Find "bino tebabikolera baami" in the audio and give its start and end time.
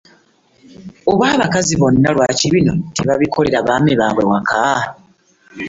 2.53-3.91